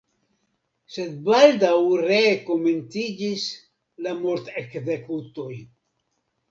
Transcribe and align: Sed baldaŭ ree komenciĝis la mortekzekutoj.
Sed 0.95 1.19
baldaŭ 1.27 1.75
ree 2.07 2.33
komenciĝis 2.49 3.47
la 4.07 4.17
mortekzekutoj. 4.25 5.51